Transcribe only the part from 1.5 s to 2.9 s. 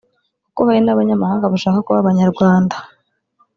bashaka kuba Abanyarwanda”